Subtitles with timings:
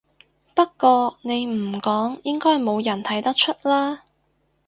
[0.55, 4.05] 不過你唔講應該冇人睇得出啦